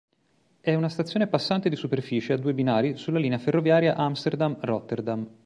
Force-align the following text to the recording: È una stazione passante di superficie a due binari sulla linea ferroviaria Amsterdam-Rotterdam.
È 0.61 0.73
una 0.73 0.89
stazione 0.89 1.27
passante 1.27 1.69
di 1.69 1.75
superficie 1.75 2.33
a 2.33 2.37
due 2.37 2.55
binari 2.55 2.97
sulla 2.97 3.19
linea 3.19 3.37
ferroviaria 3.37 3.93
Amsterdam-Rotterdam. 3.93 5.29